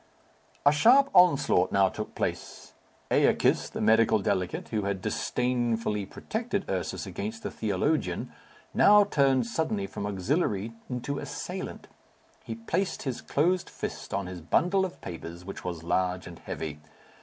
[0.65, 2.73] A sharp onslaught now took place.
[3.11, 8.31] Æacus, the medical delegate, who had disdainfully protected Ursus against the theologian,
[8.73, 11.87] now turned suddenly from auxiliary into assailant.
[12.43, 16.79] He placed his closed fist on his bundle of papers, which was large and heavy.